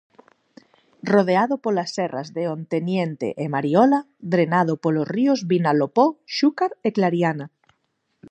Rodeado 1.13 1.55
polas 1.63 1.89
serras 1.97 2.27
de 2.37 2.43
Onteniente 2.57 3.27
e 3.43 3.45
Mariola, 3.53 3.99
drenado 4.33 4.73
polos 4.83 5.07
ríos 5.15 5.39
Vinalopó, 5.51 6.05
Xúcar 6.37 6.71
e 6.87 6.89
Clariana. 6.97 7.45